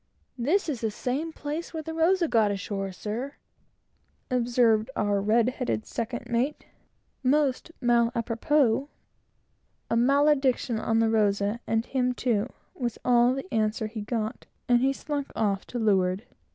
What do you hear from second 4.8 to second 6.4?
the redheaded second